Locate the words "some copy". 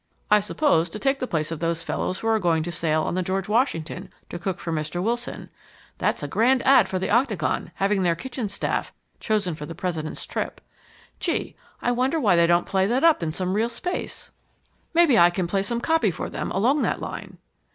15.67-16.09